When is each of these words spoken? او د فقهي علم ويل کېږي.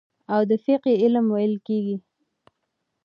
او 0.33 0.41
د 0.49 0.51
فقهي 0.65 0.93
علم 1.03 1.25
ويل 1.33 1.55
کېږي. 1.67 1.97